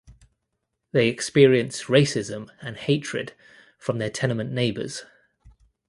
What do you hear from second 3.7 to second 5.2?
from their tenement neighbors.